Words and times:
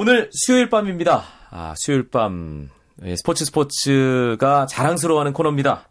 오늘 0.00 0.30
수요일 0.32 0.70
밤입니다. 0.70 1.24
아, 1.50 1.74
수요일 1.76 2.08
밤 2.08 2.68
예, 3.04 3.16
스포츠 3.16 3.44
스포츠가 3.44 4.66
자랑스러워하는 4.66 5.32
코너입니다. 5.32 5.88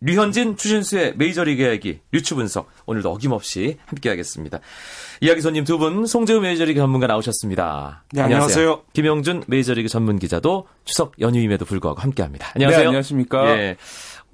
류현진, 0.00 0.56
추신수의 0.56 1.16
메이저리그 1.18 1.62
이야기, 1.62 2.00
유추 2.14 2.36
분석 2.36 2.70
오늘도 2.86 3.12
어김없이 3.12 3.76
함께하겠습니다. 3.84 4.60
이야기 5.20 5.42
손님 5.42 5.64
두 5.64 5.76
분, 5.76 6.06
송재우 6.06 6.40
메이저리그 6.40 6.80
전문가 6.80 7.06
나오셨습니다. 7.06 8.04
네, 8.12 8.22
안녕하세요. 8.22 8.46
안녕하세요. 8.46 8.84
김영준 8.94 9.44
메이저리그 9.46 9.90
전문 9.90 10.18
기자도 10.18 10.66
추석 10.86 11.20
연휴임에도 11.20 11.66
불구하고 11.66 12.00
함께합니다. 12.00 12.52
안녕하세요. 12.54 12.80
네, 12.80 12.86
안녕하십니까. 12.86 13.58
예. 13.58 13.76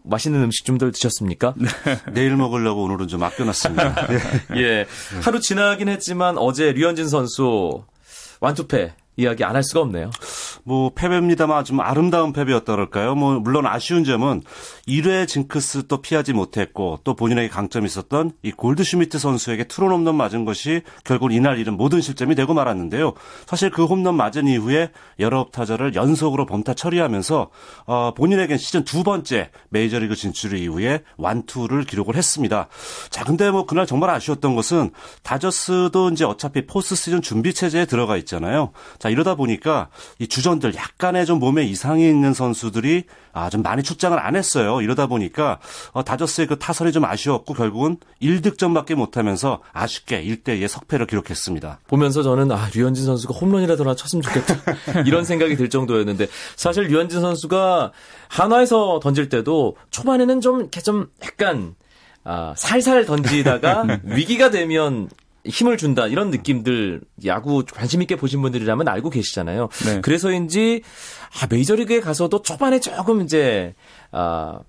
맛있는 0.05 0.41
음식 0.41 0.65
좀들 0.67 0.93
드셨습니까? 0.93 1.55
네. 1.57 1.67
내일 2.15 2.37
먹으려고 2.37 2.85
오늘은 2.85 3.09
좀 3.09 3.25
아껴놨습니다. 3.25 4.07
예. 4.55 4.87
하루 5.21 5.41
지나긴 5.41 5.89
했지만 5.89 6.39
어제 6.39 6.71
류현진 6.71 7.09
선수 7.09 7.83
완투패 8.39 8.95
이야기 9.17 9.45
안 9.45 9.57
할 9.57 9.63
수가 9.63 9.81
없네요. 9.81 10.11
뭐 10.67 10.91
패배입니다만 10.91 11.65
좀 11.65 11.79
아름다운 11.79 12.33
패배였다 12.33 12.73
그럴까요? 12.73 13.15
뭐 13.15 13.39
물론 13.39 13.67
아쉬운 13.67 14.03
점은 14.03 14.43
1회 14.89 15.29
징크스 15.29 15.87
또 15.87 16.03
피하지 16.03 16.33
못했고 16.33 16.99
또 17.05 17.15
본인에게 17.15 17.49
강점이 17.49 17.87
있었던 17.87 18.33
이 18.43 18.51
골드슈미트 18.51 19.17
선수에게 19.21 19.69
트론 19.69 19.93
홈런 19.93 20.17
맞은 20.17 20.45
것이 20.45 20.83
결국 21.05 21.33
이날 21.33 21.61
잃은 21.61 21.77
모든 21.77 22.01
실점이 22.01 22.35
되고 22.35 22.53
말았는데요. 22.53 23.15
사실 23.47 23.71
그 23.71 23.85
홈런 23.85 24.17
맞은 24.17 24.49
이후에 24.49 24.91
여러 25.21 25.47
타자를 25.53 25.95
연속으로 25.95 26.47
범타 26.47 26.75
처리하면서 26.75 27.51
어, 27.87 28.15
본인에겐 28.17 28.59
시즌 28.59 28.85
두 28.85 29.05
번째 29.05 29.51
메이저리그 29.69 30.17
진출 30.17 30.59
이후에 30.59 31.05
완투를 31.17 31.85
기록을 31.85 32.17
했습니다. 32.17 32.67
자, 33.11 33.23
근데 33.23 33.53
뭐 33.53 33.67
그날 33.67 33.87
정말 33.87 34.11
아쉬웠던 34.11 34.57
것은 34.57 34.91
다저스도 35.23 36.11
이제 36.11 36.25
어차피 36.25 36.67
포스트 36.67 36.97
시즌 36.97 37.23
준비 37.23 37.55
체제에 37.55 37.85
들어가 37.85 38.17
있잖아요. 38.17 38.73
자, 38.99 39.11
이러다 39.11 39.37
보니까 39.37 39.91
이 40.19 40.27
주전 40.27 40.56
들 40.59 40.75
약간의 40.75 41.27
좀 41.27 41.39
몸에 41.39 41.65
이상이 41.65 42.09
있는 42.09 42.35
선수들이 42.35 43.05
아, 43.33 43.51
좀 43.51 43.63
많이 43.63 43.83
출장을 43.83 44.19
안 44.19 44.37
했어요. 44.37 44.81
이러다 44.81 45.07
보니까 45.07 45.59
어, 45.93 46.03
다저스의 46.03 46.47
그 46.47 46.59
타선이 46.59 46.93
좀 46.93 47.05
아쉬웠고 47.05 47.55
결국은 47.55 47.99
1득점밖에 48.23 48.95
못하면서 48.95 49.61
아쉽게 49.73 50.25
1대 50.25 50.61
2의 50.61 50.69
석패를 50.69 51.07
기록했습니다. 51.07 51.81
보면서 51.87 52.23
저는 52.23 52.51
아, 52.53 52.69
류현진 52.75 53.05
선수가 53.05 53.35
홈런이라도 53.35 53.85
하나 53.85 53.95
쳤으면 53.95 54.23
좋겠다. 54.23 55.03
이런 55.07 55.25
생각이 55.25 55.57
들 55.57 55.69
정도였는데 55.69 56.27
사실 56.57 56.85
류현진 56.85 57.21
선수가 57.21 57.93
한화에서 58.29 59.01
던질 59.03 59.29
때도 59.29 59.77
초반에는 59.91 60.41
좀 60.41 60.61
이렇게 60.61 60.81
좀 60.81 61.09
약간 61.23 61.75
아, 62.25 62.55
살살 62.57 63.07
던지다가 63.07 63.87
위기가 64.05 64.51
되면 64.51 65.09
힘을 65.49 65.77
준다 65.77 66.07
이런 66.07 66.31
느낌들 66.31 67.01
야구 67.25 67.65
관심 67.65 68.03
있게 68.03 68.17
보신 68.17 68.43
분들이라면 68.43 68.89
알고 68.89 69.11
계시잖아요. 69.11 69.69
네. 69.87 70.01
그래서인지 70.01 70.83
아 71.41 71.47
메이저리그에 71.49 72.01
가서도 72.01 72.43
초반에 72.43 72.81
조금 72.81 73.23
이제 73.23 73.75
아 74.13 74.61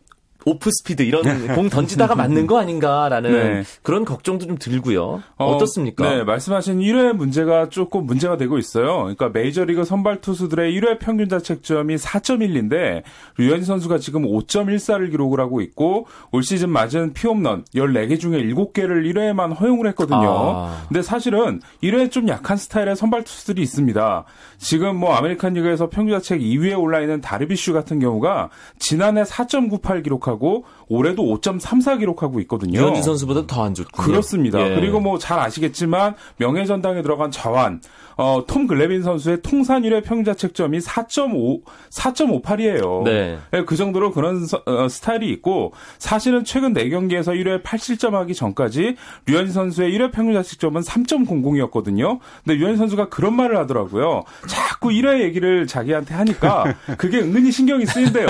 오프 0.47 0.71
스피드 0.71 1.03
이런 1.03 1.23
네. 1.23 1.53
공 1.53 1.69
던지다가 1.69 2.15
맞는 2.15 2.47
거 2.47 2.57
아닌가라는 2.57 3.31
네. 3.31 3.63
그런 3.83 4.05
걱정도 4.05 4.47
좀 4.47 4.57
들고요. 4.57 5.21
어, 5.35 5.57
떻습니까 5.57 6.09
네, 6.09 6.23
말씀하신 6.23 6.79
1회 6.79 7.13
문제가 7.13 7.67
조금 7.67 8.05
문제가 8.05 8.37
되고 8.37 8.57
있어요. 8.57 8.99
그러니까 8.99 9.29
메이저리그 9.29 9.83
선발 9.83 10.21
투수들의 10.21 10.73
1회 10.73 10.99
평균 10.99 11.27
자책점이 11.27 11.97
4.1인데 11.97 13.03
류현진 13.37 13.65
선수가 13.65 13.97
지금 13.97 14.23
5.14를 14.23 15.11
기록을 15.11 15.41
하고 15.41 15.59
있고 15.59 16.07
올 16.31 16.43
시즌 16.43 16.69
맞은 16.69 17.11
피홈런 17.11 17.65
14개 17.75 18.17
중에 18.17 18.41
7개를 18.43 19.03
1회에만 19.13 19.59
허용을 19.59 19.87
했거든요. 19.89 20.29
아. 20.29 20.85
근데 20.87 21.01
사실은 21.01 21.61
1회 21.83 22.09
좀 22.09 22.29
약한 22.29 22.55
스타일의 22.55 22.95
선발 22.95 23.25
투수들이 23.25 23.61
있습니다. 23.61 24.23
지금 24.57 24.95
뭐 24.95 25.13
아메리칸 25.15 25.53
리그에서 25.53 25.89
평균 25.89 26.17
자책 26.17 26.39
2위에 26.39 26.79
올라 26.79 27.01
있는 27.01 27.19
다르비슈 27.19 27.73
같은 27.73 27.99
경우가 27.99 28.49
지난해 28.79 29.23
4.98 29.23 30.03
기록하고 30.03 30.36
기록하고 30.37 30.63
올해도 30.87 31.23
5.34 31.23 31.99
기록하고 31.99 32.39
있거든요. 32.41 32.79
류현진 32.79 33.03
선수보다 33.03 33.45
더 33.47 33.63
안 33.63 33.73
좋군요. 33.73 34.05
그렇습니다. 34.07 34.59
예. 34.61 34.75
그리고 34.75 34.99
뭐 34.99 35.17
잘 35.17 35.39
아시겠지만 35.39 36.13
명예전당에 36.37 37.01
들어간 37.01 37.31
좌완 37.31 37.81
어, 38.17 38.43
톰 38.47 38.65
글레빈 38.65 39.03
선수의 39.03 39.41
통산 39.43 39.81
1회 39.83 40.03
평자책점이 40.03 40.79
4.5 40.79 41.61
4.58이에요. 41.91 43.03
네. 43.03 43.37
네. 43.51 43.63
그 43.65 43.75
정도로 43.75 44.11
그런 44.11 44.45
서, 44.45 44.61
어, 44.65 44.87
스타일이 44.89 45.29
있고 45.31 45.73
사실은 45.99 46.43
최근 46.43 46.73
4경기에서 46.73 47.27
1회 47.35 47.61
8실점 47.63 48.11
하기 48.11 48.33
전까지 48.33 48.95
류현진 49.27 49.53
선수의 49.53 49.91
1회 49.97 50.11
평균 50.11 50.33
자책점은 50.35 50.81
3.00이었거든요. 50.81 52.19
근데 52.43 52.57
류현진 52.59 52.77
선수가 52.77 53.09
그런 53.09 53.35
말을 53.35 53.57
하더라고요. 53.57 54.23
자꾸 54.47 54.89
1회 54.89 55.21
얘기를 55.21 55.67
자기한테 55.67 56.13
하니까 56.15 56.73
그게 56.97 57.19
은근히 57.19 57.51
신경이 57.51 57.85
쓰인대요. 57.85 58.25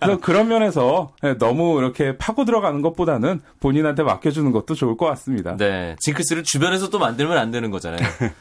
그래서 0.00 0.20
그런 0.20 0.48
면에서 0.48 1.10
네, 1.21 1.21
너무 1.38 1.78
이렇게 1.78 2.16
파고 2.16 2.44
들어가는 2.44 2.82
것보다는 2.82 3.40
본인한테 3.60 4.02
맡겨주는 4.02 4.50
것도 4.50 4.74
좋을 4.74 4.96
것 4.96 5.06
같습니다. 5.06 5.56
네. 5.56 5.94
징크스를 6.00 6.42
주변에서 6.42 6.90
또 6.90 6.98
만들면 6.98 7.38
안 7.38 7.50
되는 7.50 7.70
거잖아요. 7.70 8.00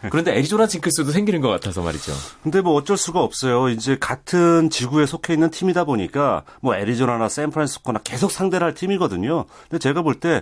그런데 0.10 0.36
애리조나 0.36 0.68
징크스도 0.68 1.12
생기는 1.12 1.42
것 1.42 1.50
같아서 1.50 1.84
말이죠. 1.84 2.12
근데 2.42 2.62
뭐 2.62 2.74
어쩔 2.74 2.98
수가 2.98 3.20
없어요. 3.22 3.70
이제 3.70 3.98
같은 4.00 4.70
지구에 4.70 5.06
속해 5.06 5.34
있는 5.34 5.52
팀이다 5.52 5.84
보니까 5.84 6.44
뭐 6.62 6.76
애리조나나 6.76 7.30
샌프란시스코나 7.30 8.00
계속 8.04 8.32
상대를 8.32 8.66
할 8.66 8.74
팀이거든요. 8.74 9.46
근데 9.70 9.78
제가 9.78 10.02
볼 10.02 10.16
때, 10.16 10.42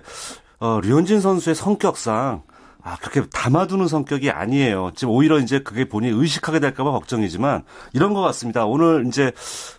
어, 0.60 0.80
류현진 0.82 1.20
선수의 1.22 1.56
성격상 1.56 2.44
아, 2.82 2.96
그렇게 2.98 3.28
담아두는 3.30 3.88
성격이 3.88 4.32
아니에요. 4.32 4.92
지금 4.96 5.14
오히려 5.14 5.38
이제 5.40 5.60
그게 5.60 5.84
본인이 5.86 6.18
의식하게 6.18 6.60
될까봐 6.62 6.92
걱정이지만 6.92 7.64
이런 7.94 8.14
것 8.14 8.22
같습니다. 8.22 8.66
오늘 8.66 9.06
이제 9.08 9.34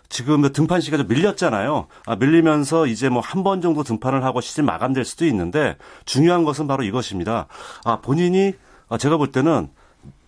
지금 0.07 0.41
등판 0.53 0.81
시기가 0.81 0.97
좀 0.97 1.07
밀렸잖아요. 1.07 1.87
아, 2.05 2.15
밀리면서 2.15 2.85
이제 2.85 3.09
뭐 3.09 3.21
한 3.21 3.43
번 3.43 3.61
정도 3.61 3.81
등판을 3.83 4.23
하고 4.23 4.39
시즌 4.39 4.65
마감될 4.65 5.03
수도 5.03 5.25
있는데 5.25 5.77
중요한 6.05 6.43
것은 6.43 6.67
바로 6.67 6.83
이것입니다. 6.83 7.47
아, 7.85 8.01
본인이 8.01 8.53
아, 8.87 8.97
제가 8.99 9.17
볼 9.17 9.31
때는 9.31 9.69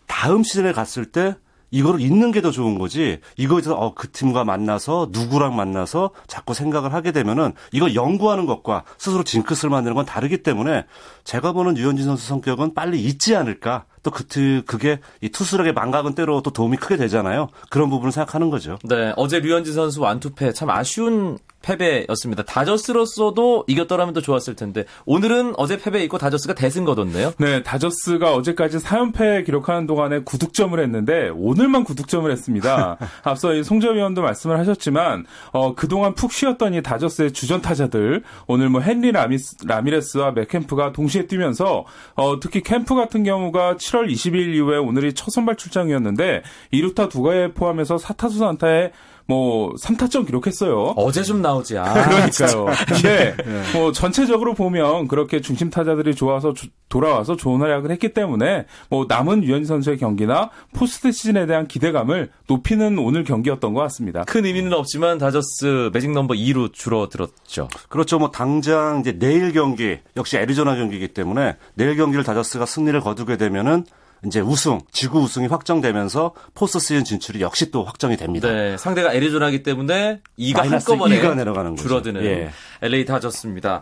다음 0.08 0.42
시즌에 0.44 0.72
갔을 0.72 1.06
때 1.06 1.36
이거를 1.74 2.00
있는 2.00 2.32
게 2.32 2.44
더 2.44 2.52
좋은 2.52 2.78
거지. 2.78 3.20
이거에서 3.38 3.74
어, 3.74 3.94
그 3.94 4.12
팀과 4.12 4.44
만나서 4.44 5.08
누구랑 5.12 5.56
만나서 5.56 6.12
자꾸 6.28 6.54
생각을 6.54 6.94
하게 6.94 7.12
되면은 7.14 7.54
이거 7.72 7.94
연구하는 7.96 8.46
것과 8.46 8.84
스스로 8.98 9.24
징크스를 9.24 9.70
만드는 9.70 9.96
건 9.96 10.06
다르기 10.06 10.44
때문에 10.44 10.86
제가 11.24 11.54
보는 11.54 11.78
유현진 11.78 12.06
선수 12.06 12.28
성격은 12.28 12.74
빨리 12.74 13.02
잊지 13.02 13.36
않을까. 13.36 13.86
또 14.04 14.12
그, 14.12 14.62
그게 14.66 15.00
이 15.22 15.30
투수력의 15.30 15.74
망각은 15.74 16.14
때로 16.14 16.42
또 16.42 16.52
도움이 16.52 16.78
크게 16.78 16.98
되잖아요. 16.98 17.48
그런 17.70 17.90
부분을 17.90 18.12
생각하는 18.12 18.50
거죠. 18.50 18.78
네. 18.84 19.14
어제 19.16 19.40
류현진 19.40 19.74
선수 19.74 20.02
완투패 20.02 20.54
참 20.54 20.70
아쉬운 20.70 21.40
패배였습니다. 21.64 22.44
다저스로서도 22.44 23.64
이겼더라면 23.68 24.14
더 24.14 24.22
좋았을 24.22 24.56
텐데 24.56 24.86
오늘은 25.06 25.54
어제 25.58 25.78
패배 25.78 26.04
있고 26.04 26.18
다저스가 26.18 26.54
대승 26.54 26.86
거뒀네요. 26.86 27.34
네, 27.40 27.64
다저스가 27.64 28.34
어제까지 28.36 28.78
4연패 28.78 29.46
기록하는 29.46 29.88
동안에 29.88 30.24
9득점을 30.24 30.78
했는데 30.80 31.30
오늘만 31.34 31.86
9득점을 31.86 32.30
했습니다. 32.30 32.98
앞서 33.24 33.64
송재우 33.64 33.96
위원도 33.96 34.22
말씀을 34.22 34.60
하셨지만 34.60 35.26
어, 35.52 35.74
그동안 35.74 36.14
푹 36.14 36.32
쉬었더니 36.34 36.84
다저스의 36.84 37.32
주전 37.32 37.62
타자들 37.62 38.24
오늘 38.46 38.70
뭐 38.70 38.82
헨리 38.82 39.12
라미스, 39.12 39.56
라미레스와 39.66 40.32
맷 40.32 40.52
켐프가 40.52 40.92
동시에 40.92 41.28
뛰면서 41.28 41.86
어, 42.16 42.40
특히 42.42 42.62
켐프 42.62 42.94
같은 42.96 43.24
경우가 43.24 43.78
7월 43.94 44.12
20일 44.12 44.56
이후에 44.56 44.78
오늘이 44.78 45.14
첫 45.14 45.30
선발 45.30 45.56
출장이었는데 45.56 46.42
2루타 46.74 47.10
두 47.10 47.22
개 47.22 47.52
포함해서 47.52 47.98
4타수 47.98 48.44
안타에 48.44 48.92
뭐 49.26 49.74
3타점 49.76 50.26
기록했어요. 50.26 50.94
어제 50.96 51.24
좀 51.24 51.42
나오지. 51.42 51.78
아, 51.78 51.94
그러니까요. 51.94 52.66
근데 52.88 53.36
네. 53.38 53.62
뭐 53.74 53.92
전체적으로 53.92 54.54
보면 54.54 55.08
그렇게 55.08 55.42
중심 55.42 55.70
타자들이 55.70 56.16
좋아서 56.16 56.54
주, 56.54 56.68
돌아와서 56.90 57.36
좋은 57.36 57.62
활약을 57.62 57.90
했기 57.92 58.14
때문에 58.14 58.66
뭐 58.90 59.06
남은 59.08 59.44
류현진 59.44 59.66
선수의 59.66 59.98
경기나 59.98 60.52
포스트 60.74 61.12
시즌에 61.12 61.46
대한 61.46 61.68
기대감을 61.68 62.30
높이는 62.48 62.98
오늘 63.00 63.24
경기였던 63.24 63.74
것 63.74 63.82
같습니다. 63.82 64.24
큰 64.26 64.46
의미는 64.46 64.74
없지만 64.74 65.18
다저스 65.18 65.90
매직 65.94 66.12
넘버 66.12 66.36
2로 66.36 66.72
줄어들었죠. 66.72 67.70
그렇죠. 67.90 68.20
뭐 68.20 68.30
당장 68.32 69.00
이제 69.00 69.18
내일 69.18 69.54
경기 69.54 69.98
역시 70.18 70.38
애리조나 70.38 70.76
경기이기 70.76 71.10
때문에 71.10 71.58
내일 71.74 71.96
경기를 71.96 72.24
다저스가 72.24 72.66
승리를 72.66 73.00
거두게 73.00 73.38
되면은 73.38 73.86
이제 74.26 74.40
우승, 74.40 74.80
지구 74.92 75.20
우승이 75.20 75.48
확정되면서 75.48 76.34
포스트 76.56 76.80
시즌 76.80 77.04
진출이 77.04 77.42
역시 77.42 77.72
또 77.72 77.84
확정이 77.84 78.16
됩니다. 78.16 78.50
네, 78.50 78.78
상대가 78.78 79.14
애리조나기 79.14 79.64
때문에 79.64 80.22
2가 80.40 80.70
한꺼번에 80.70 81.20
2가 81.20 81.36
내려가는 81.36 81.72
거죠. 81.72 81.84
줄어드는 81.84 82.24
예. 82.24 82.52
LA 82.82 83.06
다저스입니다. 83.06 83.82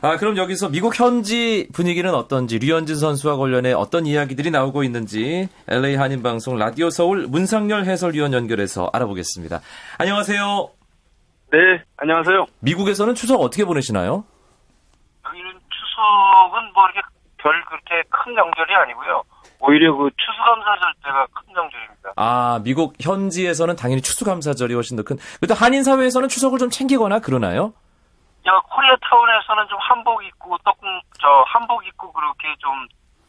아, 0.00 0.16
그럼 0.16 0.36
여기서 0.36 0.70
미국 0.70 0.98
현지 0.98 1.68
분위기는 1.72 2.12
어떤지 2.14 2.58
류현진 2.58 2.96
선수와 2.96 3.36
관련해 3.36 3.72
어떤 3.72 4.06
이야기들이 4.06 4.50
나오고 4.50 4.82
있는지 4.82 5.48
LA 5.68 5.96
한인 5.96 6.22
방송 6.22 6.56
라디오 6.56 6.88
서울 6.90 7.26
문상열 7.26 7.84
해설위원 7.84 8.32
연결해서 8.32 8.90
알아보겠습니다. 8.92 9.60
안녕하세요. 9.98 10.70
네, 11.52 11.58
안녕하세요. 11.98 12.46
미국에서는 12.60 13.14
추석 13.14 13.42
어떻게 13.42 13.64
보내시나요? 13.66 14.24
여기는 15.26 15.50
추석은 15.50 16.72
뭐 16.74 16.84
이렇게 16.86 17.00
별 17.36 17.52
그렇게 17.66 18.02
큰 18.08 18.34
명절이 18.34 18.74
아니고요. 18.74 19.22
오히려 19.64 19.94
그 19.94 20.10
추수감사절 20.16 20.92
때가 21.04 21.26
큰 21.32 21.54
명절입니다. 21.54 22.12
아, 22.16 22.60
미국 22.64 22.94
현지에서는 23.00 23.76
당연히 23.76 24.02
추수감사절이 24.02 24.74
훨씬 24.74 24.96
더 24.96 25.02
큰. 25.04 25.16
그래도 25.40 25.54
한인 25.54 25.84
사회에서는 25.84 26.28
추석을 26.28 26.58
좀 26.58 26.68
챙기거나 26.68 27.20
그러나요? 27.20 27.72
야, 28.46 28.52
코리아타운에서는 28.74 29.68
좀 29.68 29.78
한복 29.80 30.24
입고 30.24 30.58
떡국 30.64 30.82
저 31.20 31.28
한복 31.46 31.86
입고 31.86 32.12
그렇게 32.12 32.48
좀 32.58 32.72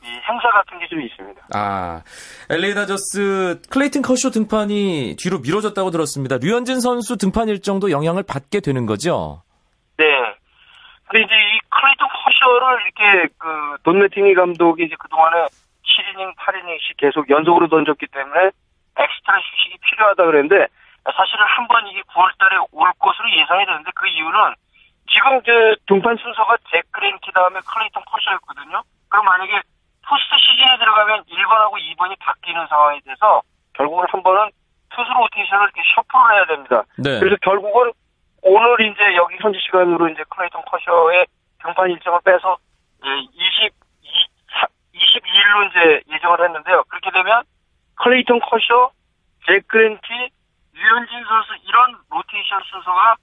행사 0.04 0.50
같은 0.50 0.80
게 0.80 0.88
좀 0.90 1.02
있습니다. 1.02 1.42
아, 1.54 2.02
LA 2.50 2.74
다저스 2.74 3.62
클레이튼 3.70 4.02
커쇼 4.02 4.32
등판이 4.32 5.16
뒤로 5.20 5.38
미뤄졌다고 5.40 5.92
들었습니다. 5.92 6.38
류현진 6.42 6.82
선수 6.82 7.16
등판 7.16 7.48
일정도 7.48 7.92
영향을 7.92 8.24
받게 8.24 8.60
되는 8.60 8.86
거죠? 8.88 9.44
네. 9.98 10.06
근데 11.08 11.24
이제 11.26 11.34
이 11.36 11.60
클레이튼 11.70 12.08
커쇼를 12.26 12.80
이렇게 12.82 13.34
그 13.38 13.48
돈 13.84 14.00
매팅리 14.00 14.34
감독이 14.34 14.84
이제 14.86 14.96
그동안에 14.98 15.46
7이닝, 15.94 16.36
8이닝씩 16.36 16.98
계속 16.98 17.30
연속으로 17.30 17.68
던졌기 17.68 18.08
때문에 18.08 18.52
엑스트라 18.98 19.38
휴식이 19.38 19.78
필요하다 19.82 20.26
그랬는데 20.26 20.68
사실은 21.06 21.46
한 21.48 21.68
번 21.68 21.86
이게 21.88 22.02
9월 22.14 22.32
달에 22.40 22.58
올 22.72 22.92
것으로 23.00 23.30
예상이 23.32 23.66
되는데 23.66 23.92
그 23.96 24.08
이유는 24.08 24.56
지금 25.12 25.42
그 25.44 25.76
등판 25.88 26.16
순서가 26.18 26.58
잭 26.72 26.84
그린키 26.92 27.32
다음에 27.34 27.60
클레이턴 27.66 28.04
커쇼였거든요. 28.06 28.82
그럼 29.10 29.26
만약에 29.26 29.62
포스트 30.08 30.36
시즌에 30.40 30.78
들어가면 30.78 31.24
1번하고 31.24 31.74
2번이 31.78 32.18
바뀌는 32.20 32.68
상황이 32.68 33.02
돼서 33.02 33.42
결국은 33.74 34.06
한 34.10 34.24
번은 34.24 34.50
투수 34.96 35.10
로테이션을 35.12 35.64
이렇게 35.64 35.82
shuffle을 35.96 36.36
해야 36.36 36.46
됩니다. 36.46 36.84
네. 36.98 37.20
그래서 37.20 37.36
결국은 37.42 37.92
오늘 38.44 38.80
이제 38.82 39.16
여기 39.16 39.36
현지 39.40 39.60
시간으로 39.66 40.08
이제 40.10 40.24
클레이턴 40.30 40.62
커쇼의 40.66 41.26
등판 41.64 41.90
일정을 41.92 42.20
빼서 42.24 42.58
20, 43.04 43.74
22일로 45.04 45.70
이제 45.70 46.02
예정을 46.16 46.44
했는데요. 46.44 46.84
그렇게 46.86 47.12
되면 47.12 47.44
클레이턴 47.96 48.40
커쇼, 48.40 48.92
잭 49.46 49.68
그레인키, 49.68 50.08
류현진 50.76 51.24
선수 51.26 51.54
이런 51.68 51.96
로테이션 52.10 52.62
순서가 52.64 53.16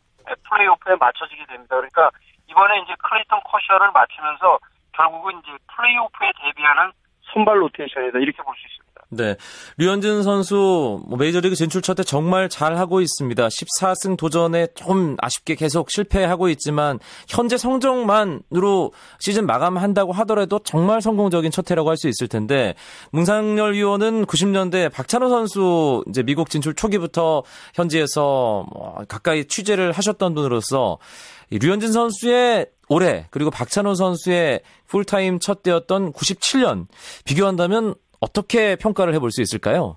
플레이오프에 0.48 0.96
맞춰지게 0.96 1.46
됩니다. 1.46 1.76
그러니까 1.76 2.10
이번에 2.48 2.78
이제 2.84 2.94
클레이턴 3.02 3.40
커쇼를 3.44 3.90
맞추면서 3.92 4.58
결국은 4.92 5.38
이제 5.42 5.52
플레이오프에 5.74 6.32
대비하는 6.42 6.92
선발 7.32 7.60
로테이션이다 7.60 8.18
이렇게 8.18 8.42
볼 8.42 8.54
수 8.56 8.66
있습니다. 8.66 8.89
네. 9.10 9.36
류현진 9.76 10.22
선수 10.22 11.00
뭐 11.06 11.16
메이저리그 11.16 11.54
진출 11.54 11.82
첫해 11.82 12.02
정말 12.04 12.48
잘 12.48 12.76
하고 12.76 13.00
있습니다. 13.00 13.46
14승 13.46 14.16
도전에 14.16 14.68
좀 14.74 15.16
아쉽게 15.20 15.54
계속 15.54 15.90
실패하고 15.90 16.48
있지만 16.50 16.98
현재 17.28 17.56
성적만으로 17.56 18.92
시즌 19.20 19.46
마감한다고 19.46 20.12
하더라도 20.12 20.58
정말 20.60 21.00
성공적인 21.00 21.52
첫 21.52 21.70
해라고 21.70 21.88
할 21.90 22.00
수 22.00 22.08
있을 22.08 22.28
텐데 22.28 22.74
문상열 23.12 23.74
위원은 23.74 24.24
90년대 24.26 24.90
박찬호 24.90 25.28
선수 25.28 26.02
이제 26.08 26.22
미국 26.22 26.50
진출 26.50 26.74
초기부터 26.74 27.44
현지에서 27.74 28.66
뭐 28.72 29.04
가까이 29.06 29.44
취재를 29.44 29.92
하셨던 29.92 30.34
분으로서 30.34 30.98
류현진 31.50 31.92
선수의 31.92 32.66
올해 32.88 33.26
그리고 33.30 33.50
박찬호 33.50 33.94
선수의 33.94 34.62
풀타임 34.86 35.38
첫 35.38 35.62
해였던 35.62 36.12
97년 36.12 36.86
비교한다면 37.24 37.94
어떻게 38.20 38.76
평가를 38.76 39.14
해볼 39.14 39.30
수 39.30 39.40
있을까요? 39.40 39.96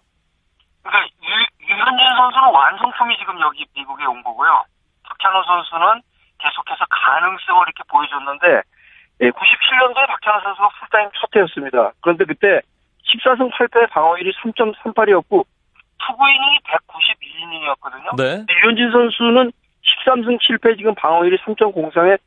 그러니까 0.82 1.08
류, 1.24 1.68
류현진 1.68 2.08
선수는 2.18 2.50
완성품이 2.52 3.18
지금 3.18 3.40
여기 3.42 3.66
미국에 3.76 4.06
온 4.06 4.24
거고요. 4.24 4.64
박찬호 5.04 5.44
선수는 5.44 6.02
계속해서 6.40 6.86
가능성을 6.90 7.66
이렇게 7.68 7.84
보여줬는데 7.88 8.62
예, 9.22 9.30
97년도에 9.30 10.08
박찬호 10.08 10.42
선수가 10.42 10.70
풀타임 10.80 11.10
첫 11.20 11.36
해였습니다. 11.36 11.92
그런데 12.02 12.26
그때 12.26 12.62
14승 13.04 13.52
8패 13.52 13.90
방어율이 13.92 14.34
3.38이었고 14.42 15.46
투구 16.00 16.30
이닝이 16.30 16.60
191이닝이었거든요. 16.64 18.16
네. 18.18 18.46
유현진 18.50 18.92
선수는 18.92 19.52
13승 19.84 20.40
7패 20.40 20.78
지금 20.78 20.96
방어율이 20.96 21.38
3.03에 21.38 22.18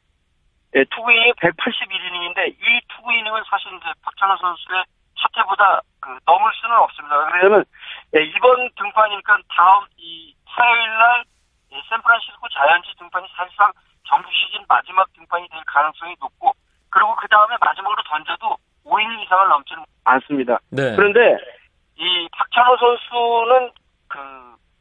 예, 0.76 0.84
투구 0.84 1.12
이닝이 1.12 1.32
181이닝인데 1.32 2.48
이 2.48 2.80
투구 2.88 3.12
이닝은 3.12 3.42
사실 3.50 3.68
이제 3.76 3.86
박찬호 4.02 4.36
선수의 4.36 4.84
사태보다 5.26 5.80
그 6.00 6.18
넘을 6.26 6.50
수는 6.54 6.76
없습니다. 6.76 7.16
왜냐하면 7.32 7.64
예, 8.14 8.22
이번 8.22 8.70
등판이니까 8.76 9.38
다음 9.48 9.84
이 9.96 10.34
화요일 10.44 10.98
날 10.98 11.24
예, 11.72 11.82
샌프란시스코 11.88 12.48
자이언츠 12.48 12.94
등판이 12.98 13.26
사실상 13.36 13.72
정규 14.08 14.28
시즌 14.30 14.64
마지막 14.68 15.12
등판이 15.14 15.48
될 15.48 15.60
가능성이 15.66 16.14
높고 16.20 16.52
그리고 16.90 17.14
그 17.16 17.28
다음에 17.28 17.56
마지막으로 17.60 18.02
던져도 18.04 18.56
5이닝 18.84 19.24
이상을 19.24 19.48
넘지는 19.48 19.84
않습니다. 20.04 20.58
네. 20.70 20.94
그런데 20.94 21.36
이 21.96 22.28
박찬호 22.32 22.76
선수는 22.76 23.70
그 24.08 24.18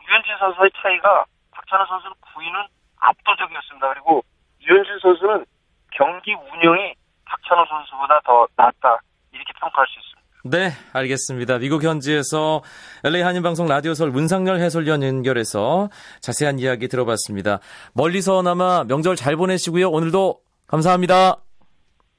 유현진 0.08 0.38
선수의 0.38 0.72
차이가 0.82 1.26
박찬호 1.52 1.86
선수는 1.86 2.14
9위는 2.22 2.68
압도적이었습니다. 3.00 3.94
그리고 3.94 4.24
유현진 4.62 5.00
선수는 5.00 5.46
경기 5.92 6.34
운영이 6.34 6.94
박찬호 7.26 7.66
선수보다 7.66 8.22
더 8.24 8.48
낫다 8.56 9.00
이렇게 9.32 9.52
평가할 9.60 9.88
수 9.88 10.00
있습니다. 10.00 10.16
네, 10.56 10.72
알겠습니다. 10.94 11.58
미국 11.58 11.84
현지에서 11.84 12.62
LA 13.04 13.24
한인방송 13.24 13.68
라디오설 13.68 14.10
문상열 14.12 14.62
해설위원 14.62 15.04
연결해서 15.04 15.90
자세한 16.22 16.60
이야기 16.60 16.88
들어봤습니다. 16.88 17.60
멀리서나마 17.94 18.86
명절 18.88 19.18
잘 19.18 19.36
보내시고요. 19.36 19.90
오늘도 19.90 20.40
감사합니다. 20.68 21.36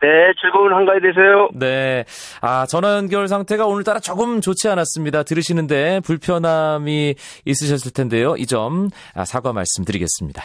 네, 0.02 0.08
즐거운 0.38 0.74
한가위 0.74 1.00
되세요. 1.00 1.48
네. 1.54 2.04
아, 2.42 2.66
전화 2.66 2.96
연결 2.96 3.26
상태가 3.26 3.64
오늘따라 3.64 4.00
조금 4.00 4.42
좋지 4.42 4.68
않았습니다. 4.68 5.22
들으시는데 5.22 6.00
불편함이 6.00 7.14
있으셨을 7.46 7.94
텐데요. 7.94 8.36
이점 8.36 8.90
아, 9.14 9.24
사과 9.24 9.54
말씀드리겠습니다. 9.54 10.44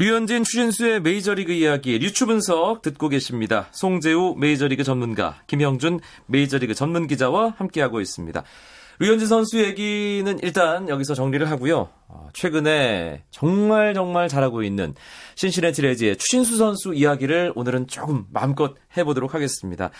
류현진 0.00 0.44
추진수의 0.44 1.02
메이저리그 1.02 1.50
이야기 1.50 1.98
류추 1.98 2.26
분석 2.26 2.82
듣고 2.82 3.08
계십니다. 3.08 3.66
송재우 3.72 4.36
메이저리그 4.36 4.84
전문가, 4.84 5.42
김형준 5.48 5.98
메이저리그 6.26 6.72
전문 6.74 7.08
기자와 7.08 7.54
함께하고 7.58 8.00
있습니다. 8.00 8.44
류현진 9.00 9.26
선수 9.26 9.60
얘기는 9.60 10.38
일단 10.40 10.88
여기서 10.88 11.14
정리를 11.14 11.50
하고요. 11.50 11.88
어, 12.06 12.28
최근에 12.32 13.24
정말 13.32 13.92
정말 13.92 14.28
잘하고 14.28 14.62
있는 14.62 14.94
신시내티 15.34 15.82
레즈의 15.82 16.16
추신수 16.16 16.58
선수 16.58 16.94
이야기를 16.94 17.52
오늘은 17.56 17.88
조금 17.88 18.24
마음껏 18.30 18.76
해보도록 18.96 19.34
하겠습니다. 19.34 19.90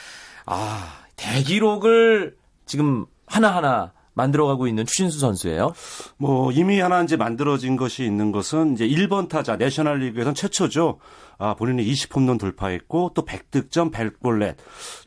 아, 0.47 1.03
대기록을 1.17 2.37
지금 2.67 3.05
하나하나 3.27 3.93
만들어가고 4.19 4.67
있는 4.67 4.85
추신수 4.85 5.19
선수예요. 5.21 5.73
뭐 6.19 6.53
이미 6.53 6.81
하나 6.81 7.03
이제 7.03 7.17
만들어진 7.17 7.77
것이 7.77 8.05
있는 8.05 8.33
것은 8.33 8.75
이제 8.75 8.87
1번 8.87 9.29
타자 9.29 9.57
내셔널리그에선 9.57 10.35
최초죠. 10.35 10.99
아, 11.39 11.55
본인이 11.55 11.91
20홈런 11.91 12.39
돌파했고 12.39 13.13
또 13.15 13.25
100득점 13.25 13.93
100볼넷. 13.93 14.57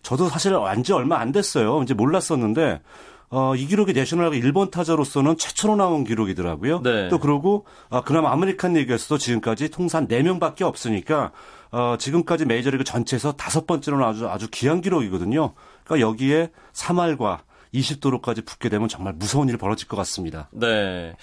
저도 0.02 0.30
사실 0.30 0.54
완지 0.54 0.94
얼마 0.94 1.20
안 1.20 1.32
됐어요. 1.32 1.84
이제 1.84 1.94
몰랐었는데 1.94 2.82
어, 3.30 3.56
이 3.56 3.66
기록이 3.66 3.94
내셔널리그 3.94 4.48
1번 4.48 4.72
타자로서는 4.72 5.38
최초로 5.38 5.76
나온 5.76 6.04
기록이더라고요. 6.04 6.82
네. 6.82 7.08
또 7.10 7.20
그러고 7.20 7.66
아, 7.90 8.02
그나마 8.02 8.32
아메리칸 8.32 8.74
리그에서도 8.74 9.18
지금까지 9.18 9.70
통산 9.70 10.08
4명밖에 10.08 10.64
없으니까 10.64 11.32
어, 11.72 11.96
지금까지 11.98 12.46
메이저리그 12.46 12.84
전체에서 12.84 13.34
다섯 13.34 13.66
번째로 13.66 14.06
아주 14.06 14.28
아주 14.28 14.48
귀한 14.52 14.82
기록이거든요. 14.82 15.54
그러니까 15.86 16.08
여기에 16.08 16.52
3할과 16.74 17.40
20도로까지 17.74 18.46
붙게 18.46 18.70
되면 18.70 18.88
정말 18.88 19.14
무서운 19.14 19.50
일이 19.50 19.58
벌어질 19.58 19.88
것 19.88 19.98
같습니다. 19.98 20.50
네. 20.52 21.16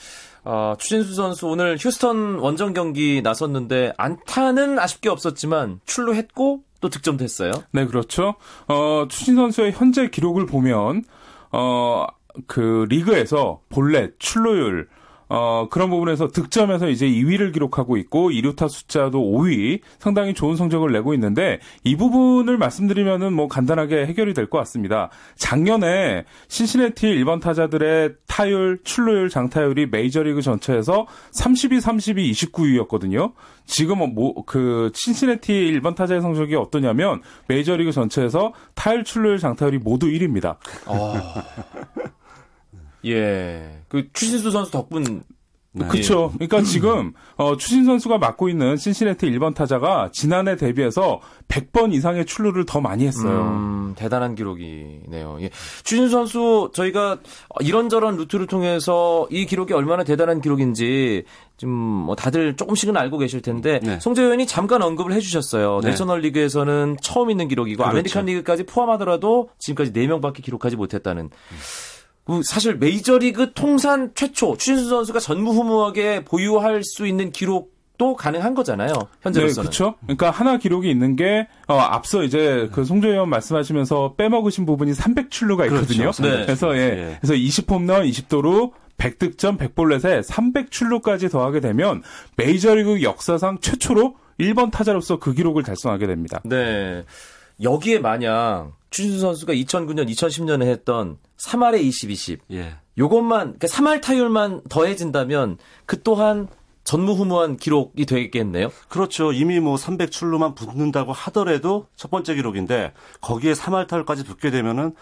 어, 0.45 0.75
추진수 0.79 1.15
선수 1.15 1.47
오늘 1.47 1.77
휴스턴 1.79 2.39
원정 2.39 2.73
경기 2.73 3.21
나섰는데 3.23 3.93
안타는 3.97 4.79
아쉽게 4.79 5.09
없었지만 5.09 5.81
출루했고 5.85 6.63
또 6.81 6.89
득점됐어요. 6.89 7.51
네, 7.73 7.87
그렇죠. 7.87 8.37
어, 8.69 9.07
추진 9.09 9.37
선수의 9.37 9.73
현재 9.73 10.09
기록을 10.09 10.47
보면 10.47 11.05
어, 11.53 12.07
그 12.47 12.87
리그에서 12.89 13.61
볼넷, 13.69 14.19
출루율, 14.19 14.89
어, 15.29 15.69
그런 15.71 15.91
부분에서 15.91 16.29
득점에서 16.29 16.89
이제 16.89 17.07
2위를 17.07 17.53
기록하고 17.53 17.97
있고 17.99 18.31
2루타 18.31 18.69
숫자도 18.69 19.21
5위 19.21 19.81
상당히 19.99 20.35
좋은 20.35 20.57
성적을 20.57 20.91
내고 20.93 21.15
있는데 21.15 21.61
이 21.85 21.97
부분을 21.97 22.57
말씀드리면은 22.59 23.33
뭐 23.33 23.47
간단하게 23.49 24.07
해결이 24.07 24.35
될 24.35 24.49
것 24.49 24.57
같습니다. 24.59 25.11
작년에 25.37 26.25
신시내티 26.49 27.07
일반 27.07 27.39
타자들의 27.39 28.15
타율, 28.27 28.79
출루율, 28.83 29.29
장타율이 29.29 29.89
메이저리그 29.91 30.41
전체에서 30.41 31.07
32, 31.33 31.81
32, 31.81 32.33
29위였거든요. 32.33 33.33
지금은 33.67 34.15
뭐그 34.15 34.93
신시내티 34.95 35.53
일반 35.53 35.95
타자의 35.95 36.23
성적이 36.23 36.57
어떠냐면 36.57 37.21
메이저리그 37.49 37.93
전체에서 37.93 38.55
타율, 38.75 39.05
출루율, 39.05 39.39
장타율이 39.39 39.79
모두 39.79 40.07
1위입니다. 40.07 40.57
어. 40.87 41.13
예. 43.09 43.83
그 43.89 44.09
추신수 44.13 44.51
선수 44.51 44.71
덕분 44.71 45.23
네. 45.73 45.87
그렇죠. 45.87 46.33
그러니까 46.35 46.63
지금 46.63 47.13
어, 47.37 47.57
추신 47.57 47.85
선수가 47.85 48.19
맡고 48.19 48.49
있는 48.49 48.77
신시내티 48.77 49.27
1번 49.31 49.55
타자가 49.55 50.11
지난해 50.13 50.57
대비해서 50.57 51.21
100번 51.49 51.93
이상의 51.93 52.27
출루를 52.27 52.65
더 52.67 52.81
많이 52.81 53.07
했어요. 53.07 53.43
음, 53.43 53.95
대단한 53.97 54.35
기록이네요. 54.35 55.39
예. 55.43 55.51
추신수 55.85 56.09
선수 56.09 56.71
저희가 56.73 57.19
이런저런 57.61 58.17
루트를 58.17 58.47
통해서 58.47 59.27
이 59.31 59.47
기록이 59.47 59.75
얼마나 59.75 60.05
대단한 60.05 60.41
기록인지 60.41 61.25
좀뭐 61.59 62.15
다들 62.15 62.57
조금씩은 62.57 62.97
알고 62.97 63.19
계실 63.19 63.43
텐데 63.43 63.81
네. 63.83 63.99
송재우 64.01 64.23
위원이 64.23 64.47
잠깐 64.47 64.81
언급을 64.83 65.13
해주셨어요. 65.13 65.81
네. 65.83 65.91
내셔널리그에서는 65.91 66.97
처음 67.03 67.31
있는 67.31 67.49
기록이고 67.49 67.79
그렇죠. 67.79 67.91
아메리칸 67.91 68.27
리그까지 68.27 68.65
포함하더라도 68.65 69.51
지금까지 69.59 69.93
4명밖에 69.93 70.43
기록하지 70.43 70.77
못했다는. 70.77 71.25
음. 71.25 71.59
그 72.29 72.43
사실 72.45 72.77
메이저리그 72.77 73.53
통산 73.55 74.13
최초 74.15 74.57
추신수 74.57 74.91
선수가 74.91 75.19
전무후무하게 75.19 76.27
보유할 76.27 76.85
수 76.85 77.07
있는 77.07 77.33
기록 77.33 77.77
도 77.97 78.15
가능한 78.15 78.55
거잖아요. 78.55 78.93
현재로서는. 79.23 79.55
네, 79.55 79.61
그렇죠. 79.61 79.97
그러니까 80.03 80.31
하나 80.31 80.57
기록이 80.57 80.89
있는 80.89 81.17
게 81.17 81.49
어, 81.67 81.75
앞서 81.75 82.23
이제 82.23 82.69
그 82.71 82.85
송조 82.85 83.09
의원 83.09 83.29
말씀하시면서 83.29 84.15
빼먹으신 84.17 84.67
부분이 84.67 84.93
300출루가 84.93 85.65
있거든요. 85.65 86.13
그렇죠. 86.13 86.23
네. 86.23 86.47
그래서 86.47 86.77
예. 86.77 86.91
네. 86.91 87.19
그래서 87.21 87.35
20홈런 87.35 88.09
20도루 88.09 88.71
100득점 88.99 89.59
100볼넷에 89.59 90.23
300출루까지 90.23 91.29
더하게 91.29 91.59
되면 91.59 92.05
메이저리그 92.37 93.03
역사상 93.03 93.59
최초로 93.61 94.15
1번 94.39 94.71
타자로서 94.71 95.19
그 95.19 95.35
기록을 95.35 95.65
달성하게 95.65 96.07
됩니다. 96.07 96.41
네. 96.45 97.05
여기에 97.63 97.99
만약 98.01 98.73
추신수 98.91 99.21
선수가 99.21 99.53
2009년, 99.55 100.09
2010년에 100.11 100.63
했던 100.63 101.19
3할에 101.37 101.81
20, 101.81 102.11
20. 102.11 102.41
예. 102.53 102.77
요것만, 102.97 103.59
그러니까 103.59 103.67
3할 103.69 104.03
타율만 104.03 104.63
더해진다면 104.69 105.59
그 105.87 106.03
또한 106.03 106.49
전무후무한 106.89 107.59
기록이 107.59 108.07
되겠네요. 108.07 108.71
그렇죠. 108.89 109.31
이미 109.31 109.61
뭐 109.61 109.77
300출루만 109.77 110.55
붙는다고 110.55 111.13
하더라도 111.13 111.87
첫 111.97 112.11
번째 112.11 112.35
기록인데 112.35 112.95
거기에 113.21 113.53
3할타율까지 113.53 114.25
붙게 114.25 114.51
되면은 114.51 114.95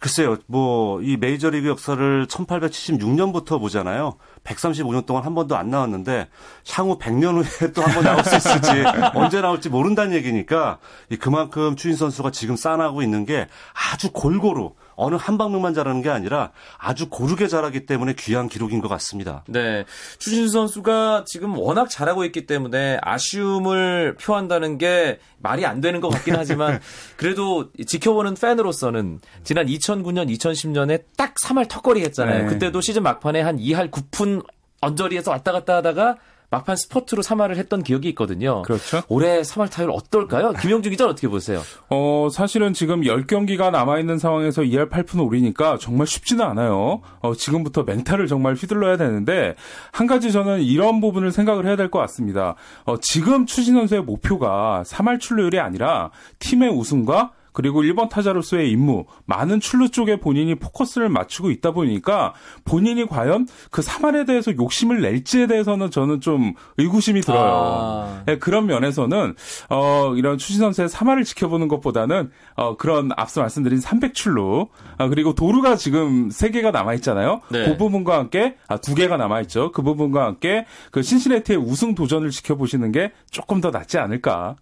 글쎄요. 0.00 0.38
뭐 0.46 0.86
이 1.02 1.18
메이저리그 1.18 1.68
역사를 1.68 2.26
1876년부터 2.26 3.60
보잖아요. 3.60 4.16
135년 4.44 5.04
동안 5.04 5.24
한 5.24 5.34
번도 5.34 5.56
안 5.56 5.68
나왔는데 5.68 6.28
향후 6.72 6.98
100년 6.98 7.44
후에 7.44 7.72
또 7.72 7.82
한 7.82 7.94
번 7.94 8.04
나올 8.04 8.24
수 8.24 8.34
있을지 8.34 8.70
언제 9.14 9.42
나올지 9.42 9.68
모른다는 9.68 10.14
얘기니까 10.14 10.78
그만큼 11.20 11.76
추인 11.76 11.96
선수가 11.96 12.30
지금 12.30 12.56
쌓아나고 12.56 13.02
있는 13.02 13.26
게 13.26 13.46
아주 13.92 14.10
골고루 14.10 14.72
어느 14.96 15.14
한 15.14 15.38
방면만 15.38 15.74
잘하는 15.74 16.02
게 16.02 16.08
아니라 16.08 16.50
아주 16.78 17.08
고르게 17.08 17.46
잘하기 17.48 17.86
때문에 17.86 18.14
귀한 18.18 18.48
기록인 18.48 18.80
것 18.80 18.88
같습니다. 18.88 19.44
네. 19.46 19.84
추신수 20.18 20.52
선수가 20.52 21.24
지금 21.26 21.56
워낙 21.58 21.88
잘하고 21.88 22.24
있기 22.24 22.46
때문에 22.46 22.98
아쉬움을 23.02 24.16
표한다는 24.20 24.78
게 24.78 25.18
말이 25.38 25.64
안 25.66 25.80
되는 25.80 26.00
것 26.00 26.08
같긴 26.08 26.34
하지만 26.36 26.80
그래도 27.16 27.70
지켜보는 27.86 28.34
팬으로서는 28.34 29.20
지난 29.44 29.66
2009년, 29.66 30.34
2010년에 30.36 31.04
딱 31.16 31.34
3할 31.44 31.68
턱걸이 31.68 32.02
했잖아요. 32.02 32.44
네. 32.44 32.48
그때도 32.48 32.80
시즌 32.80 33.02
막판에 33.02 33.42
한 33.42 33.58
2할 33.58 33.90
9푼 33.90 34.44
언저리에서 34.80 35.30
왔다 35.30 35.52
갔다 35.52 35.76
하다가 35.76 36.16
막판 36.50 36.76
스포트로 36.76 37.22
3할을 37.22 37.56
했던 37.56 37.82
기억이 37.82 38.08
있거든요. 38.10 38.62
그렇죠. 38.62 39.02
올해 39.08 39.40
3할 39.42 39.70
타율 39.70 39.90
어떨까요? 39.90 40.52
김영준 40.52 40.90
기자 40.92 41.06
어떻게 41.06 41.28
보세요? 41.28 41.62
어, 41.90 42.28
사실은 42.30 42.72
지금 42.72 43.00
10경기가 43.00 43.70
남아있는 43.70 44.18
상황에서 44.18 44.62
2할 44.62 44.90
8푼 44.90 45.24
오리니까 45.26 45.78
정말 45.80 46.06
쉽지는 46.06 46.44
않아요. 46.44 47.00
어, 47.20 47.34
지금부터 47.34 47.82
멘탈을 47.84 48.26
정말 48.26 48.54
휘둘러야 48.54 48.96
되는데, 48.96 49.54
한 49.92 50.06
가지 50.06 50.30
저는 50.30 50.60
이런 50.62 51.00
부분을 51.00 51.32
생각을 51.32 51.64
해야 51.66 51.74
될 51.74 51.86
것 51.86 52.00
같습니다. 52.00 52.56
어, 52.84 52.96
지금 53.00 53.46
추진 53.46 53.74
선수의 53.74 54.02
목표가 54.02 54.82
3할 54.86 55.20
출루율이 55.20 55.60
아니라 55.60 56.10
팀의 56.40 56.70
우승과 56.70 57.30
그리고 57.56 57.80
1번 57.80 58.10
타자로서의 58.10 58.70
임무, 58.70 59.06
많은 59.24 59.60
출루 59.60 59.88
쪽에 59.88 60.20
본인이 60.20 60.54
포커스를 60.56 61.08
맞추고 61.08 61.50
있다 61.50 61.70
보니까 61.70 62.34
본인이 62.66 63.06
과연 63.06 63.48
그 63.70 63.80
3할에 63.80 64.26
대해서 64.26 64.54
욕심을 64.54 65.00
낼지에 65.00 65.46
대해서는 65.46 65.90
저는 65.90 66.20
좀 66.20 66.52
의구심이 66.76 67.22
들어요. 67.22 67.40
아. 67.40 68.22
네, 68.26 68.36
그런 68.36 68.66
면에서는 68.66 69.34
어, 69.70 70.12
이런 70.16 70.36
추신 70.36 70.60
선수의 70.60 70.90
3할을 70.90 71.24
지켜보는 71.24 71.68
것보다는 71.68 72.30
어, 72.56 72.76
그런 72.76 73.08
앞서 73.16 73.40
말씀드린 73.40 73.78
300출루 73.78 74.68
아, 74.98 75.08
그리고 75.08 75.34
도루가 75.34 75.76
지금 75.76 76.28
3개가 76.28 76.72
남아 76.72 76.92
있잖아요. 76.96 77.40
네. 77.48 77.64
그 77.64 77.78
부분과 77.78 78.18
함께 78.18 78.56
아, 78.68 78.76
2개가 78.76 79.16
남아 79.16 79.40
있죠. 79.42 79.72
그 79.72 79.80
부분과 79.80 80.26
함께 80.26 80.66
그 80.90 81.00
신시내티의 81.00 81.58
우승 81.58 81.94
도전을 81.94 82.28
지켜보시는 82.28 82.92
게 82.92 83.12
조금 83.30 83.62
더 83.62 83.70
낫지 83.70 83.96
않을까. 83.96 84.56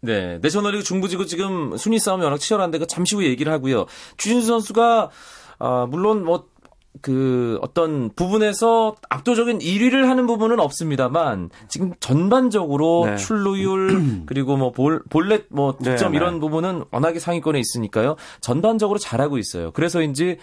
네. 0.00 0.38
내셔널리그 0.38 0.84
중부지구 0.84 1.26
지금 1.26 1.76
순위 1.76 1.98
싸움이 1.98 2.22
워낙 2.22 2.38
치열한데 2.38 2.78
그 2.78 2.86
잠시 2.86 3.16
후에 3.16 3.26
얘기를 3.26 3.52
하고요. 3.52 3.86
주진수 4.16 4.46
선수가 4.46 5.10
아, 5.58 5.86
물론 5.88 6.24
뭐 6.24 6.46
그 7.02 7.58
어떤 7.62 8.10
부분에서 8.14 8.96
압도적인 9.08 9.58
1위를 9.58 10.06
하는 10.06 10.26
부분은 10.26 10.58
없습니다만 10.58 11.50
지금 11.68 11.92
전반적으로 12.00 13.06
네. 13.06 13.16
출루율 13.16 14.24
그리고 14.26 14.56
뭐 14.56 14.72
볼, 14.72 15.02
볼넷 15.10 15.46
뭐 15.50 15.76
득점 15.76 16.12
네, 16.12 16.16
이런 16.16 16.34
네. 16.34 16.40
부분은 16.40 16.84
워낙에 16.90 17.18
상위권에 17.18 17.58
있으니까요. 17.58 18.16
전반적으로 18.40 18.98
잘하고 18.98 19.38
있어요. 19.38 19.70
그래서인지 19.72 20.38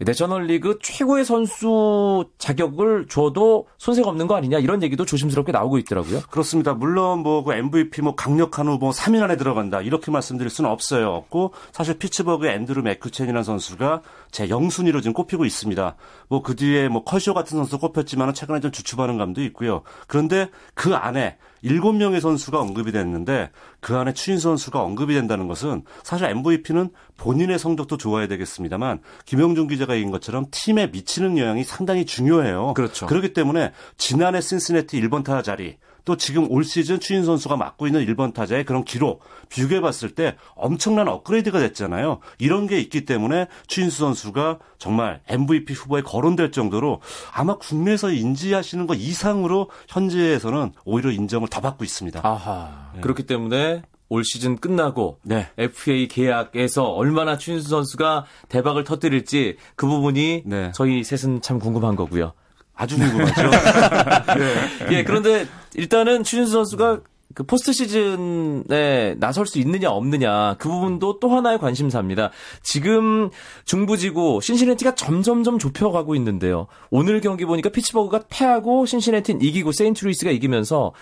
내셔널리그 0.00 0.78
최고의 0.80 1.26
선수 1.26 2.24
자격을 2.38 3.06
줘도 3.08 3.66
손색 3.76 4.06
없는 4.06 4.26
거 4.26 4.34
아니냐 4.34 4.58
이런 4.58 4.82
얘기도 4.82 5.04
조심스럽게 5.04 5.52
나오고 5.52 5.76
있더라고요. 5.78 6.20
그렇습니다. 6.30 6.72
물론 6.74 7.18
뭐 7.20 7.40
그 7.50 7.54
MVP 7.54 8.02
뭐 8.02 8.14
강력한 8.14 8.68
후보 8.68 8.90
3인 8.90 9.22
안에 9.22 9.36
들어간다 9.36 9.80
이렇게 9.80 10.10
말씀드릴 10.10 10.50
수는 10.50 10.70
없어요. 10.70 11.10
없고 11.10 11.52
사실 11.72 11.98
피츠버그 11.98 12.46
앤드루 12.46 12.82
맥크첸이라는 12.82 13.42
선수가 13.42 14.02
제 14.30 14.48
영순위로 14.48 15.00
지금 15.00 15.12
꼽히고 15.14 15.44
있습니다. 15.44 15.89
뭐 16.28 16.40
그 16.42 16.56
뒤에 16.56 16.88
뭐 16.88 17.04
컬쇼 17.04 17.32
같은 17.34 17.56
선수 17.56 17.78
꼽혔지만 17.78 18.34
최근에 18.34 18.60
좀 18.60 18.72
주춤하는 18.72 19.18
감도 19.18 19.42
있고요. 19.42 19.82
그런데 20.08 20.50
그 20.74 20.94
안에 20.94 21.36
일곱 21.62 21.92
명의 21.92 22.20
선수가 22.20 22.58
언급이 22.58 22.90
됐는데 22.90 23.50
그 23.80 23.96
안에 23.96 24.14
추인 24.14 24.38
선수가 24.38 24.82
언급이 24.82 25.14
된다는 25.14 25.46
것은 25.46 25.84
사실 26.02 26.26
MVP는 26.26 26.90
본인의 27.18 27.58
성적도 27.58 27.96
좋아야 27.96 28.26
되겠습니다만 28.26 29.00
김영준 29.26 29.68
기자가 29.68 29.94
얘기한 29.94 30.10
것처럼 30.10 30.46
팀에 30.50 30.88
미치는 30.88 31.38
영향이 31.38 31.64
상당히 31.64 32.06
중요해요. 32.06 32.74
그렇죠. 32.74 33.06
그렇기 33.06 33.32
때문에 33.32 33.72
지난해 33.96 34.40
신스네티 34.40 35.00
1번 35.02 35.22
타자 35.22 35.42
자리 35.42 35.76
또 36.04 36.16
지금 36.16 36.50
올 36.50 36.64
시즌 36.64 37.00
추인 37.00 37.24
선수가 37.24 37.56
맡고 37.56 37.86
있는 37.86 38.04
1번 38.06 38.32
타자의 38.34 38.64
그런 38.64 38.84
기록 38.84 39.22
비교해 39.48 39.80
봤을 39.80 40.10
때 40.14 40.36
엄청난 40.54 41.08
업그레이드가 41.08 41.58
됐잖아요. 41.58 42.20
이런 42.38 42.66
게 42.66 42.78
있기 42.80 43.04
때문에 43.04 43.46
추인수 43.66 43.98
선수가 43.98 44.58
정말 44.78 45.20
MVP 45.28 45.74
후보에 45.74 46.02
거론될 46.02 46.52
정도로 46.52 47.00
아마 47.32 47.56
국내에서 47.56 48.10
인지하시는 48.10 48.86
것 48.86 48.94
이상으로 48.94 49.70
현재에서는 49.88 50.72
오히려 50.84 51.10
인정을 51.10 51.48
더 51.48 51.60
받고 51.60 51.84
있습니다. 51.84 52.20
아하. 52.22 52.90
네. 52.94 53.00
그렇기 53.00 53.24
때문에 53.24 53.82
올 54.08 54.24
시즌 54.24 54.58
끝나고 54.58 55.20
네. 55.22 55.48
FA 55.56 56.08
계약에서 56.08 56.84
얼마나 56.84 57.38
추신수 57.38 57.68
선수가 57.68 58.26
대박을 58.48 58.84
터뜨릴지 58.84 59.56
그 59.76 59.86
부분이 59.86 60.42
네. 60.46 60.72
저희 60.74 61.04
셋은 61.04 61.42
참 61.42 61.58
궁금한 61.58 61.94
거고요. 61.94 62.32
아주 62.74 62.96
궁금하죠. 62.96 63.50
네. 64.38 64.96
예, 64.96 65.04
그런데 65.04 65.46
일단은 65.74 66.24
추신수 66.24 66.52
선수가 66.52 67.00
그 67.32 67.44
포스트 67.44 67.72
시즌에 67.72 69.14
나설 69.18 69.46
수 69.46 69.58
있느냐 69.60 69.90
없느냐 69.90 70.56
그 70.58 70.68
부분도 70.68 71.20
또 71.20 71.28
하나의 71.28 71.58
관심사입니다. 71.58 72.30
지금 72.62 73.30
중부지구 73.66 74.40
신시내티가 74.42 74.96
점점점 74.96 75.58
좁혀가고 75.58 76.16
있는데요. 76.16 76.66
오늘 76.90 77.20
경기 77.20 77.44
보니까 77.44 77.68
피츠버그가 77.70 78.24
패하고 78.28 78.84
신시내티는 78.84 79.42
이기고 79.42 79.70
세인트루이스가 79.72 80.32
이기면서 80.32 80.92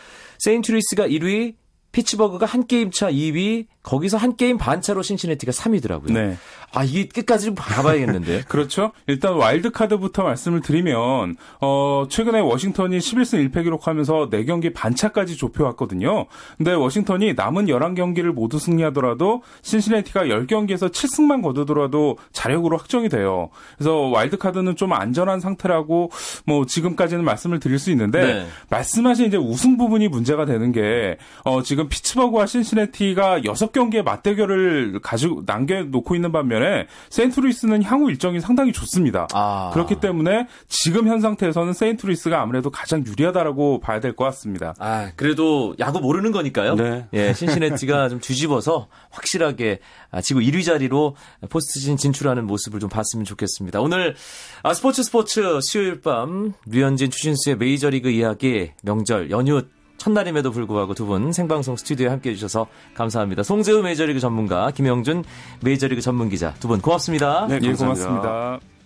세인트루이스가 0.41 1.09
1위, 1.09 1.55
피츠버그가 1.93 2.45
한 2.45 2.67
게임 2.67 2.91
차 2.91 3.11
2위, 3.11 3.67
거기서 3.89 4.19
한 4.19 4.37
게임 4.37 4.59
반차로 4.59 5.01
신시내티가 5.01 5.51
3위더라고요. 5.51 6.13
네. 6.13 6.37
아, 6.75 6.85
이게 6.85 7.07
끝까지 7.07 7.47
좀 7.47 7.55
가봐야겠는데. 7.55 8.43
그렇죠. 8.49 8.93
일단 9.07 9.33
와일드 9.33 9.71
카드부터 9.71 10.25
말씀을 10.25 10.61
드리면, 10.61 11.37
어, 11.63 12.05
최근에 12.11 12.41
워싱턴이 12.41 12.99
11승 12.99 13.51
1패 13.51 13.65
기록하면서 13.65 14.29
4경기 14.29 14.75
반차까지 14.75 15.39
좁혀왔거든요. 15.39 16.27
근데 16.59 16.75
워싱턴이 16.75 17.33
남은 17.33 17.67
11경기를 17.67 18.33
모두 18.33 18.59
승리하더라도 18.59 19.43
신시내티가 19.63 20.25
10경기에서 20.25 20.93
7승만 20.93 21.43
거두더라도 21.43 22.19
자력으로 22.33 22.77
확정이 22.77 23.09
돼요. 23.09 23.49
그래서 23.79 23.97
와일드 23.97 24.37
카드는 24.37 24.77
좀 24.77 24.93
안전한 24.93 25.41
상태라고 25.41 26.11
뭐 26.45 26.67
지금까지는 26.67 27.25
말씀을 27.25 27.59
드릴 27.59 27.79
수 27.79 27.91
있는데, 27.93 28.21
네. 28.21 28.47
말씀하신 28.69 29.29
이제 29.29 29.39
우승 29.39 29.79
부분이 29.79 30.09
문제가 30.09 30.45
되는 30.45 30.73
게, 30.73 31.17
어, 31.45 31.63
지금 31.63 31.89
피츠버그와 31.89 32.45
신시내티가 32.45 33.41
6경 33.41 33.78
기의 33.91 34.03
맞대결을 34.03 35.01
가지고 35.03 35.43
남겨놓고 35.47 36.15
있는 36.15 36.33
반면에 36.33 36.87
세인트루이스는 37.11 37.83
향후 37.85 38.11
일정이 38.11 38.41
상당히 38.41 38.73
좋습니다. 38.73 39.27
아. 39.33 39.71
그렇기 39.73 40.01
때문에 40.01 40.47
지금 40.69 41.09
현 41.09 41.21
상태에서는 41.21 41.73
세인트루이스가 41.73 42.41
아무래도 42.43 42.71
가장 42.71 43.05
유리하다라고 43.07 43.81
봐야 43.81 44.01
될 44.01 44.09
것 44.19 44.25
같습니다. 44.25 44.75
아 44.79 45.11
그래도 45.17 45.75
야구 45.79 46.01
모르는 46.01 46.33
거니까요. 46.33 46.75
네. 46.75 47.07
예, 47.13 47.33
신시내티가 47.33 48.09
좀 48.11 48.19
뒤집어서 48.21 48.89
확실하게 49.11 49.79
아, 50.11 50.21
지구 50.21 50.41
1위 50.41 50.65
자리로 50.65 51.15
포스트진 51.49 51.97
진출하는 51.97 52.47
모습을 52.47 52.81
좀 52.81 52.89
봤으면 52.89 53.25
좋겠습니다. 53.25 53.81
오늘 53.81 54.17
아, 54.63 54.75
스포츠 54.75 55.03
스포츠 55.03 55.61
수요일 55.63 56.01
밤 56.01 56.53
류현진 56.67 57.11
추신수의 57.11 57.57
메이저리그 57.59 58.09
이야기 58.11 58.73
명절 58.83 59.31
연휴 59.31 59.63
첫날임에도 59.99 60.51
불구하고 60.53 60.95
두 60.95 61.07
분 61.07 61.33
생방송 61.33 61.77
스튜디오에 61.77 62.09
함께 62.09 62.31
해 62.31 62.35
주셔서 62.35 62.67
감사합니다. 62.95 63.43
송재우 63.43 63.83
메이저리그 63.83 64.21
전문가, 64.21 64.71
김영준 64.71 65.25
메이저리그 65.63 66.01
전문기자 66.01 66.55
두 66.55 66.69
분 66.69 66.81
고맙습니다. 66.81 67.47
네, 67.49 67.59
감사합니다. 67.59 67.69
예, 67.69 67.75
고맙습니다. 67.75 68.78